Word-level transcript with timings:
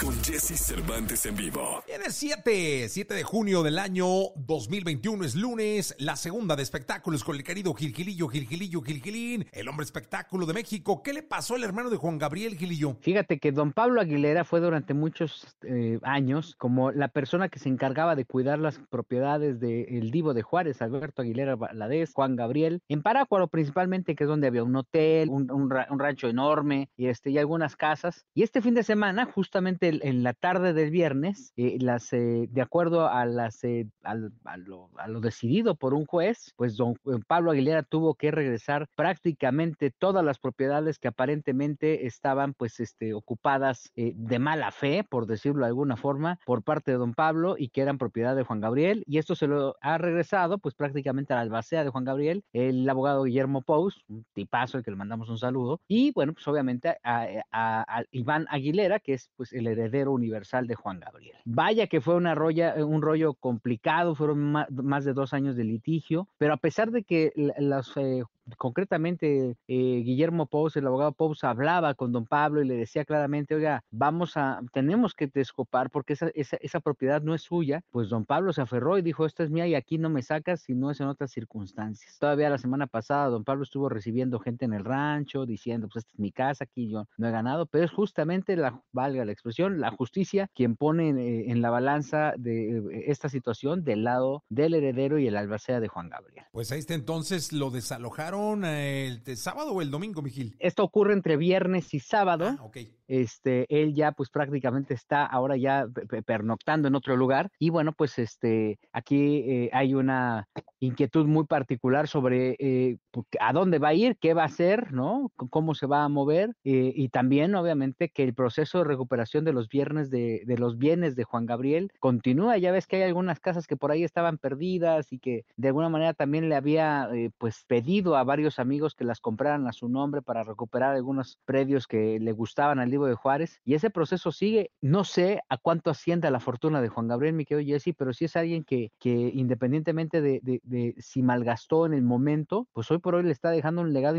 con 0.00 0.14
Jesse 0.24 0.58
Cervantes 0.58 1.26
en 1.26 1.36
vivo. 1.36 1.82
Viene 1.86 2.04
7, 2.08 2.88
7 2.88 3.14
de 3.14 3.22
junio 3.22 3.62
del 3.62 3.78
año 3.78 4.06
2021, 4.36 5.24
es 5.24 5.34
lunes, 5.34 5.94
la 5.98 6.16
segunda 6.16 6.56
de 6.56 6.62
espectáculos 6.62 7.22
con 7.22 7.36
el 7.36 7.44
querido 7.44 7.74
Gilgilillo, 7.74 8.28
Gilgilillo, 8.28 8.80
Gilgilín, 8.80 9.46
el 9.52 9.68
hombre 9.68 9.84
espectáculo 9.84 10.46
de 10.46 10.54
México. 10.54 11.02
¿Qué 11.02 11.12
le 11.12 11.22
pasó 11.22 11.54
al 11.54 11.64
hermano 11.64 11.90
de 11.90 11.98
Juan 11.98 12.18
Gabriel 12.18 12.56
Gilillo? 12.56 12.96
Fíjate 13.00 13.38
que 13.38 13.52
don 13.52 13.72
Pablo 13.72 14.00
Aguilera 14.00 14.44
fue 14.44 14.60
durante 14.60 14.94
muchos 14.94 15.56
eh, 15.62 15.98
años 16.02 16.54
como 16.56 16.92
la 16.92 17.08
persona 17.08 17.48
que 17.48 17.58
se 17.58 17.68
encargaba 17.68 18.16
de 18.16 18.24
cuidar 18.24 18.58
las 18.58 18.78
propiedades 18.90 19.60
del 19.60 20.10
divo 20.10 20.32
de 20.32 20.42
Juárez, 20.42 20.80
Alberto 20.80 21.22
Aguilera 21.22 21.56
Valadez, 21.56 22.12
Juan 22.14 22.36
Gabriel, 22.36 22.80
en 22.88 23.02
Parácuaro 23.02 23.48
principalmente, 23.48 24.14
que 24.14 24.24
es 24.24 24.28
donde 24.28 24.46
había 24.46 24.64
un 24.64 24.76
hotel, 24.76 25.28
un, 25.28 25.50
un, 25.50 25.70
un 25.72 25.98
rancho 25.98 26.28
enorme 26.28 26.88
y, 26.96 27.06
este, 27.06 27.30
y 27.30 27.38
algunas 27.38 27.76
casas. 27.76 28.24
Y 28.34 28.44
este 28.44 28.62
fin 28.62 28.74
de 28.74 28.82
semana, 28.82 29.26
justamente 29.26 29.89
en 30.02 30.22
la 30.22 30.32
tarde 30.32 30.72
del 30.72 30.90
viernes, 30.90 31.52
eh, 31.56 31.78
las, 31.80 32.12
eh, 32.12 32.48
de 32.50 32.62
acuerdo 32.62 33.08
a, 33.08 33.24
las, 33.26 33.62
eh, 33.64 33.88
al, 34.02 34.32
a, 34.44 34.56
lo, 34.56 35.20
decidido 35.20 35.74
por 35.74 35.94
un 35.94 36.06
juez, 36.06 36.52
pues 36.56 36.76
don 36.76 36.96
Pablo 37.26 37.50
Aguilera 37.50 37.82
tuvo 37.82 38.14
que 38.14 38.30
regresar 38.30 38.88
prácticamente 38.94 39.90
todas 39.90 40.24
las 40.24 40.38
propiedades 40.38 40.98
que 40.98 41.08
aparentemente 41.08 42.06
estaban 42.06 42.54
pues 42.54 42.80
este, 42.80 43.12
ocupadas 43.14 43.90
de 43.96 44.38
mala 44.38 44.70
fe, 44.70 45.04
por 45.04 45.26
decirlo 45.26 45.60
de 45.60 45.68
alguna 45.68 45.96
forma, 45.96 46.38
por 46.46 46.62
parte 46.62 46.92
de 46.92 46.96
don 46.96 47.14
Pablo 47.14 47.56
y 47.58 47.68
que 47.68 47.82
eran 47.82 47.98
propiedad 47.98 48.36
de 48.36 48.44
Juan 48.44 48.60
Gabriel. 48.60 49.04
Y 49.06 49.18
esto 49.18 49.34
se 49.34 49.46
lo 49.46 49.76
ha 49.80 49.98
regresado 49.98 50.58
pues 50.58 50.74
prácticamente 50.74 51.32
a 51.32 51.36
la 51.36 51.42
albacea 51.42 51.84
de 51.84 51.90
Juan 51.90 52.04
Gabriel, 52.04 52.44
el 52.52 52.88
abogado 52.88 53.24
Guillermo 53.24 53.62
Pous, 53.62 54.04
un 54.08 54.24
tipazo 54.32 54.78
el 54.78 54.84
que 54.84 54.90
le 54.90 54.96
mandamos 54.96 55.28
un 55.28 55.38
saludo. 55.38 55.80
Y 55.88 56.12
bueno, 56.12 56.32
pues 56.32 56.46
obviamente 56.48 56.96
a 57.02 58.04
Iván 58.10 58.46
Aguilera, 58.48 59.00
que 59.00 59.14
es 59.14 59.30
pues 59.36 59.52
el 59.52 59.66
heredero 59.66 59.79
universal 60.08 60.66
de 60.66 60.74
Juan 60.74 61.00
Gabriel. 61.00 61.36
Vaya 61.44 61.86
que 61.86 62.00
fue 62.00 62.16
una 62.16 62.34
rolla, 62.34 62.74
un 62.84 63.02
rollo 63.02 63.34
complicado, 63.34 64.14
fueron 64.14 64.52
más, 64.52 64.70
más 64.70 65.04
de 65.04 65.12
dos 65.12 65.32
años 65.32 65.56
de 65.56 65.64
litigio, 65.64 66.28
pero 66.38 66.54
a 66.54 66.58
pesar 66.58 66.90
de 66.90 67.02
que 67.04 67.32
las 67.58 67.96
eh, 67.96 68.24
concretamente 68.56 69.56
eh, 69.68 70.02
Guillermo 70.04 70.46
Pous, 70.46 70.76
el 70.76 70.86
abogado 70.86 71.12
Pous, 71.12 71.44
hablaba 71.44 71.94
con 71.94 72.12
don 72.12 72.26
Pablo 72.26 72.62
y 72.62 72.66
le 72.66 72.74
decía 72.74 73.04
claramente, 73.04 73.54
oiga, 73.54 73.84
vamos 73.90 74.36
a, 74.36 74.60
tenemos 74.72 75.14
que 75.14 75.26
descopar 75.26 75.90
porque 75.90 76.14
esa, 76.14 76.30
esa, 76.34 76.56
esa, 76.60 76.80
propiedad 76.80 77.22
no 77.22 77.34
es 77.34 77.42
suya, 77.42 77.82
pues 77.90 78.08
don 78.08 78.24
Pablo 78.24 78.52
se 78.52 78.62
aferró 78.62 78.98
y 78.98 79.02
dijo, 79.02 79.26
esta 79.26 79.44
es 79.44 79.50
mía 79.50 79.66
y 79.66 79.74
aquí 79.74 79.98
no 79.98 80.08
me 80.08 80.22
sacas 80.22 80.60
si 80.60 80.74
no 80.74 80.90
es 80.90 81.00
en 81.00 81.08
otras 81.08 81.30
circunstancias. 81.30 82.18
Todavía 82.18 82.50
la 82.50 82.58
semana 82.58 82.86
pasada 82.86 83.26
don 83.26 83.44
Pablo 83.44 83.64
estuvo 83.64 83.88
recibiendo 83.88 84.38
gente 84.38 84.64
en 84.64 84.72
el 84.72 84.84
rancho 84.84 85.46
diciendo, 85.46 85.88
pues 85.88 86.04
esta 86.04 86.14
es 86.14 86.20
mi 86.20 86.32
casa, 86.32 86.64
aquí 86.64 86.88
yo 86.88 87.06
no 87.16 87.28
he 87.28 87.30
ganado, 87.30 87.66
pero 87.66 87.84
es 87.84 87.90
justamente 87.90 88.56
la, 88.56 88.82
valga 88.92 89.24
la 89.24 89.32
expresión, 89.32 89.80
la 89.80 89.90
justicia 89.90 90.48
quien 90.54 90.76
pone 90.76 91.08
en, 91.08 91.18
eh, 91.18 91.50
en 91.50 91.62
la 91.62 91.70
balanza 91.70 92.34
de 92.36 92.78
eh, 92.78 93.04
esta 93.06 93.28
situación 93.28 93.84
del 93.84 94.04
lado 94.04 94.44
del 94.48 94.74
heredero 94.74 95.18
y 95.18 95.26
el 95.26 95.36
albacea 95.36 95.80
de 95.80 95.88
Juan 95.88 96.08
Gabriel. 96.08 96.44
Pues 96.52 96.72
ahí 96.72 96.78
está 96.78 96.94
entonces, 96.94 97.52
lo 97.52 97.70
desalojaron 97.70 98.39
el, 98.64 99.22
el 99.24 99.36
sábado 99.36 99.72
o 99.72 99.82
el 99.82 99.90
domingo, 99.90 100.22
Mijil. 100.22 100.56
Esto 100.58 100.84
ocurre 100.84 101.12
entre 101.12 101.36
viernes 101.36 101.92
y 101.94 102.00
sábado. 102.00 102.56
Ah, 102.58 102.64
okay. 102.64 102.94
Este, 103.06 103.66
él 103.68 103.94
ya 103.94 104.12
pues 104.12 104.30
prácticamente 104.30 104.94
está 104.94 105.26
ahora 105.26 105.56
ya 105.56 105.86
pernoctando 106.24 106.86
en 106.86 106.94
otro 106.94 107.16
lugar 107.16 107.50
y 107.58 107.70
bueno 107.70 107.92
pues 107.92 108.20
este 108.20 108.78
aquí 108.92 109.38
eh, 109.38 109.70
hay 109.72 109.94
una 109.94 110.46
inquietud 110.80 111.26
muy 111.26 111.44
particular 111.46 112.08
sobre 112.08 112.56
eh, 112.58 112.98
a 113.40 113.52
dónde 113.52 113.78
va 113.78 113.88
a 113.88 113.94
ir, 113.94 114.16
qué 114.20 114.34
va 114.34 114.42
a 114.42 114.46
hacer, 114.46 114.92
¿no? 114.92 115.32
Cómo 115.36 115.74
se 115.74 115.86
va 115.86 116.04
a 116.04 116.08
mover 116.08 116.54
eh, 116.64 116.92
y 116.94 117.08
también 117.08 117.54
obviamente 117.54 118.10
que 118.10 118.24
el 118.24 118.34
proceso 118.34 118.78
de 118.78 118.84
recuperación 118.84 119.44
de 119.44 119.52
los 119.52 119.68
viernes 119.68 120.10
de, 120.10 120.42
de, 120.46 120.58
los 120.58 120.78
bienes 120.78 121.16
de 121.16 121.24
Juan 121.24 121.46
Gabriel 121.46 121.92
continúa. 122.00 122.58
Ya 122.58 122.72
ves 122.72 122.86
que 122.86 122.96
hay 122.96 123.02
algunas 123.02 123.40
casas 123.40 123.66
que 123.66 123.76
por 123.76 123.90
ahí 123.90 124.04
estaban 124.04 124.38
perdidas 124.38 125.12
y 125.12 125.18
que 125.18 125.44
de 125.56 125.68
alguna 125.68 125.88
manera 125.88 126.14
también 126.14 126.48
le 126.48 126.56
había 126.56 127.08
eh, 127.14 127.30
pues 127.38 127.64
pedido 127.66 128.16
a 128.16 128.24
varios 128.24 128.58
amigos 128.58 128.94
que 128.94 129.04
las 129.04 129.20
compraran 129.20 129.66
a 129.66 129.72
su 129.72 129.88
nombre 129.88 130.22
para 130.22 130.42
recuperar 130.42 130.94
algunos 130.94 131.38
predios 131.44 131.86
que 131.86 132.18
le 132.20 132.32
gustaban 132.32 132.78
al 132.78 132.90
de 132.90 133.14
Juárez 133.14 133.60
y 133.64 133.74
ese 133.74 133.90
proceso 133.90 134.32
sigue. 134.32 134.72
No 134.80 135.04
sé 135.04 135.40
a 135.48 135.56
cuánto 135.56 135.90
ascienda 135.90 136.30
la 136.30 136.40
fortuna 136.40 136.82
de 136.82 136.88
Juan 136.88 137.08
Gabriel, 137.08 137.34
mi 137.34 137.44
querido 137.44 137.66
Jesse, 137.66 137.94
pero 137.96 138.12
sí 138.12 138.24
es 138.24 138.36
alguien 138.36 138.64
que, 138.64 138.90
que 138.98 139.10
independientemente 139.10 140.20
de, 140.20 140.40
de, 140.42 140.60
de, 140.70 140.94
si 140.98 141.22
malgastó 141.22 141.86
en 141.86 141.92
el 141.94 142.02
momento, 142.02 142.68
pues 142.72 142.90
hoy 142.90 142.98
por 142.98 143.14
hoy 143.14 143.24
le 143.24 143.32
está 143.32 143.50
dejando 143.50 143.82
un 143.82 143.92
legado 143.92 144.16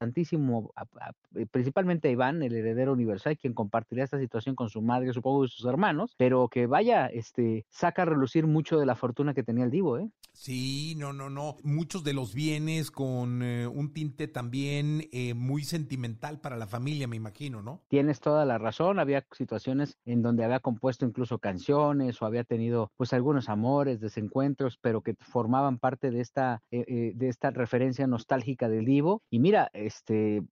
importantísimo, 0.00 0.72
a, 0.76 0.82
a, 0.82 1.12
principalmente 1.50 2.08
a 2.08 2.10
Iván, 2.10 2.42
el 2.42 2.54
heredero 2.54 2.92
universal, 2.92 3.36
quien 3.36 3.52
compartirá 3.52 4.04
esta 4.04 4.18
situación 4.18 4.54
con 4.54 4.70
su 4.70 4.80
madre, 4.80 5.12
supongo, 5.12 5.44
y 5.44 5.48
sus 5.48 5.66
hermanos, 5.66 6.14
pero 6.16 6.48
que 6.48 6.66
vaya, 6.66 7.06
este, 7.06 7.66
saca 7.68 8.02
a 8.02 8.06
relucir 8.06 8.46
mucho 8.46 8.78
de 8.78 8.86
la 8.86 8.94
fortuna 8.94 9.34
que 9.34 9.42
tenía 9.42 9.64
el 9.64 9.70
Divo, 9.70 9.98
¿eh? 9.98 10.08
Sí, 10.32 10.94
no, 10.96 11.12
no, 11.12 11.28
no. 11.28 11.56
Muchos 11.64 12.02
de 12.04 12.14
los 12.14 12.34
bienes 12.34 12.90
con 12.90 13.42
eh, 13.42 13.66
un 13.66 13.92
tinte 13.92 14.28
también 14.28 15.08
eh, 15.12 15.34
muy 15.34 15.64
sentimental 15.64 16.40
para 16.40 16.56
la 16.56 16.66
familia, 16.66 17.08
me 17.08 17.16
imagino, 17.16 17.62
¿no? 17.62 17.82
Tienes 17.88 18.20
toda 18.20 18.44
la 18.46 18.56
razón. 18.56 18.98
Había 18.98 19.26
situaciones 19.32 19.98
en 20.06 20.22
donde 20.22 20.44
había 20.44 20.60
compuesto 20.60 21.04
incluso 21.04 21.40
canciones 21.40 22.22
o 22.22 22.26
había 22.26 22.44
tenido, 22.44 22.90
pues, 22.96 23.12
algunos 23.12 23.48
amores, 23.48 24.00
desencuentros, 24.00 24.78
pero 24.80 25.02
que 25.02 25.14
formaban 25.18 25.78
parte 25.78 26.10
de 26.10 26.20
esta, 26.20 26.62
eh, 26.70 27.12
de 27.14 27.28
esta 27.28 27.50
referencia 27.50 28.06
nostálgica 28.06 28.68
del 28.68 28.86
Divo. 28.86 29.22
Y 29.30 29.40
mira, 29.40 29.70
este 29.90 30.42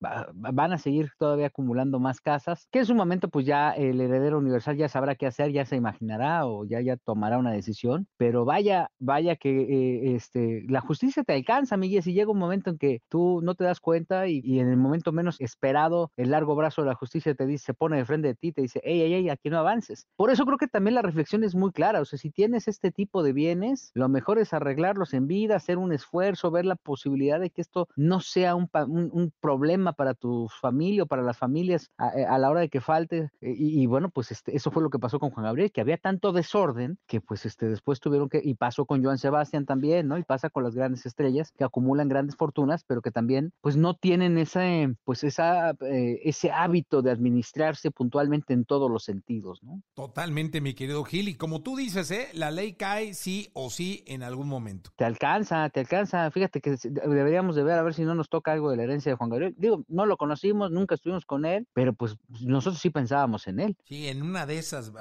van 0.00 0.72
a 0.72 0.78
seguir 0.78 1.10
todavía 1.18 1.46
acumulando 1.46 1.98
más 1.98 2.20
casas, 2.20 2.68
que 2.70 2.80
en 2.80 2.86
su 2.86 2.94
momento 2.94 3.28
pues 3.28 3.46
ya 3.46 3.72
el 3.72 4.00
heredero 4.00 4.38
universal 4.38 4.76
ya 4.76 4.88
sabrá 4.88 5.14
qué 5.14 5.26
hacer, 5.26 5.52
ya 5.52 5.64
se 5.64 5.76
imaginará 5.76 6.46
o 6.46 6.64
ya, 6.64 6.80
ya 6.80 6.96
tomará 6.96 7.38
una 7.38 7.52
decisión, 7.52 8.06
pero 8.16 8.44
vaya, 8.44 8.90
vaya 8.98 9.36
que 9.36 9.50
eh, 9.50 10.14
este, 10.14 10.64
la 10.68 10.80
justicia 10.80 11.24
te 11.24 11.34
alcanza, 11.34 11.76
Miguel, 11.76 12.02
si 12.02 12.12
llega 12.12 12.30
un 12.30 12.38
momento 12.38 12.70
en 12.70 12.78
que 12.78 13.02
tú 13.08 13.40
no 13.42 13.54
te 13.54 13.64
das 13.64 13.80
cuenta 13.80 14.28
y, 14.28 14.40
y, 14.44 14.60
en 14.60 14.68
el 14.68 14.76
momento 14.76 15.12
menos 15.12 15.40
esperado, 15.40 16.12
el 16.16 16.30
largo 16.30 16.54
brazo 16.54 16.82
de 16.82 16.88
la 16.88 16.94
justicia 16.94 17.34
te 17.34 17.46
dice, 17.46 17.66
se 17.66 17.74
pone 17.74 17.96
de 17.96 18.04
frente 18.04 18.28
de 18.28 18.34
ti, 18.34 18.52
te 18.52 18.62
dice, 18.62 18.80
hey, 18.84 19.00
hey, 19.02 19.12
hey, 19.14 19.28
aquí 19.30 19.50
no 19.50 19.58
avances. 19.58 20.06
Por 20.16 20.30
eso 20.30 20.44
creo 20.44 20.58
que 20.58 20.68
también 20.68 20.94
la 20.94 21.02
reflexión 21.02 21.44
es 21.44 21.54
muy 21.54 21.72
clara, 21.72 22.00
o 22.00 22.04
sea, 22.04 22.18
si 22.18 22.30
tienes 22.30 22.68
este 22.68 22.90
tipo 22.90 23.22
de 23.22 23.32
bienes, 23.32 23.90
lo 23.94 24.08
mejor 24.08 24.38
es 24.38 24.52
arreglarlos 24.52 25.14
en 25.14 25.26
vida, 25.26 25.56
hacer 25.56 25.78
un 25.78 25.92
esfuerzo, 25.92 26.50
ver 26.50 26.64
la 26.64 26.76
posibilidad 26.76 27.40
de 27.40 27.50
que 27.50 27.60
esto 27.60 27.88
no 27.96 28.20
sea 28.20 28.54
un, 28.54 28.68
un, 28.86 29.10
un 29.12 29.32
problema 29.40 29.87
para 29.92 30.14
tu 30.14 30.48
familia 30.60 31.04
o 31.04 31.06
para 31.06 31.22
las 31.22 31.38
familias 31.38 31.90
a, 31.98 32.08
a 32.08 32.38
la 32.38 32.50
hora 32.50 32.60
de 32.60 32.68
que 32.68 32.80
falte. 32.80 33.30
Y, 33.40 33.82
y, 33.82 33.86
bueno, 33.86 34.10
pues 34.10 34.30
este, 34.30 34.56
eso 34.56 34.70
fue 34.70 34.82
lo 34.82 34.90
que 34.90 34.98
pasó 34.98 35.18
con 35.18 35.30
Juan 35.30 35.44
Gabriel, 35.44 35.72
que 35.72 35.80
había 35.80 35.96
tanto 35.96 36.32
desorden 36.32 36.98
que 37.06 37.20
pues 37.20 37.46
este, 37.46 37.68
después 37.68 38.00
tuvieron 38.00 38.28
que, 38.28 38.40
y 38.42 38.54
pasó 38.54 38.86
con 38.86 39.02
Joan 39.02 39.18
Sebastián 39.18 39.66
también, 39.66 40.08
¿no? 40.08 40.18
Y 40.18 40.24
pasa 40.24 40.50
con 40.50 40.64
las 40.64 40.74
grandes 40.74 41.06
estrellas 41.06 41.52
que 41.56 41.64
acumulan 41.64 42.08
grandes 42.08 42.36
fortunas, 42.36 42.84
pero 42.84 43.02
que 43.02 43.10
también 43.10 43.52
pues 43.60 43.76
no 43.76 43.94
tienen 43.94 44.38
ese, 44.38 44.94
pues 45.04 45.24
esa, 45.24 45.70
eh, 45.80 46.20
ese 46.24 46.50
hábito 46.50 47.02
de 47.02 47.10
administrarse 47.10 47.90
puntualmente 47.90 48.54
en 48.54 48.64
todos 48.64 48.90
los 48.90 49.04
sentidos, 49.04 49.62
¿no? 49.62 49.82
Totalmente, 49.94 50.60
mi 50.60 50.74
querido 50.74 51.04
Gil. 51.04 51.28
Y 51.28 51.34
como 51.34 51.62
tú 51.62 51.76
dices, 51.76 52.10
¿eh? 52.10 52.28
La 52.32 52.50
ley 52.50 52.74
cae 52.74 53.14
sí 53.14 53.50
o 53.52 53.70
sí 53.70 54.04
en 54.06 54.22
algún 54.22 54.48
momento. 54.48 54.90
Te 54.96 55.04
alcanza, 55.04 55.68
te 55.70 55.80
alcanza. 55.80 56.30
Fíjate 56.30 56.60
que 56.60 56.76
deberíamos 56.82 57.56
de 57.56 57.62
ver 57.62 57.78
a 57.78 57.82
ver 57.82 57.94
si 57.94 58.04
no 58.04 58.14
nos 58.14 58.28
toca 58.28 58.52
algo 58.52 58.70
de 58.70 58.76
la 58.76 58.84
herencia 58.84 59.12
de 59.12 59.16
Juan 59.16 59.30
Gabriel. 59.30 59.54
Digo, 59.58 59.77
no 59.88 60.06
lo 60.06 60.16
conocimos, 60.16 60.70
nunca 60.70 60.94
estuvimos 60.94 61.24
con 61.24 61.44
él, 61.44 61.66
pero 61.72 61.92
pues 61.92 62.16
nosotros 62.40 62.80
sí 62.80 62.90
pensábamos 62.90 63.46
en 63.46 63.60
él. 63.60 63.76
Sí, 63.84 64.08
en 64.08 64.22
una 64.22 64.46
de 64.46 64.58
esas. 64.58 64.92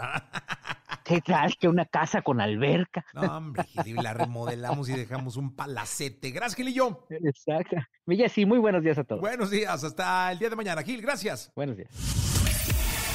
¿Qué 1.04 1.22
tal? 1.26 1.58
Que 1.58 1.68
una 1.68 1.86
casa 1.86 2.22
con 2.22 2.42
alberca. 2.42 3.06
No, 3.14 3.38
hombre, 3.38 3.66
la 4.02 4.14
remodelamos 4.14 4.90
y 4.90 4.94
dejamos 4.94 5.38
un 5.38 5.56
palacete. 5.56 6.32
Gracias, 6.32 6.56
Gil 6.56 6.70
y 6.70 6.74
yo. 6.74 7.06
Exacto. 7.10 7.78
Milla, 8.06 8.30
sí, 8.30 8.46
muy 8.46 8.60
buenos 8.60 8.84
días 8.84 8.98
a 8.98 9.04
todos. 9.04 9.22
Buenos 9.22 9.50
días, 9.50 9.84
hasta 9.84 10.32
el 10.32 10.40
día 10.40 10.50
de 10.50 10.56
mañana. 10.56 10.84
Gil, 10.84 11.02
gracias. 11.02 11.52
Buenos 11.56 11.78
días. 11.78 11.90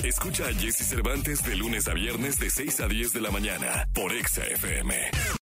Escucha 0.05 0.49
a 0.49 0.53
Jesse 0.53 0.85
Cervantes 0.85 1.45
de 1.45 1.55
lunes 1.55 1.87
a 1.87 1.95
viernes 1.95 2.39
de 2.39 2.51
6 2.51 2.81
a 2.81 2.89
10 2.89 3.13
de 3.13 3.21
la 3.21 3.31
mañana 3.31 3.89
por 3.95 4.13
Exa 4.13 4.45
FM. 4.45 4.95